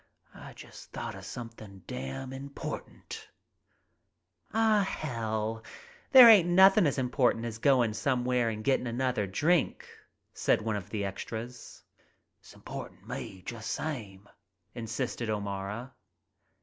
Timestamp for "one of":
10.63-10.89